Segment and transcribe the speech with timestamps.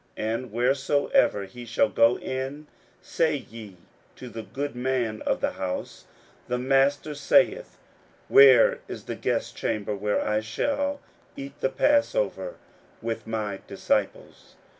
[0.17, 2.65] 41:014:014 And wheresoever he shall go in,
[3.03, 3.77] say ye
[4.15, 6.05] to the goodman of the house,
[6.47, 7.77] The Master saith,
[8.27, 11.01] Where is the guestchamber, where I shall
[11.37, 12.55] eat the passover
[13.03, 14.55] with my disciples?